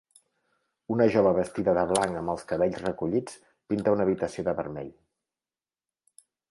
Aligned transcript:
Una 0.95 1.05
jove 1.15 1.33
vestida 1.39 1.75
de 1.79 1.83
blanc 1.93 2.19
amb 2.23 2.33
els 2.35 2.47
cabells 2.53 2.81
recollits 2.87 3.39
pinta 3.73 3.97
una 3.99 4.09
habitació 4.09 4.49
de 4.51 4.59
vermell. 4.63 4.93